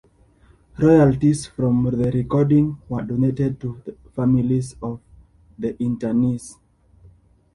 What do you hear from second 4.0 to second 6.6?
families of the internees.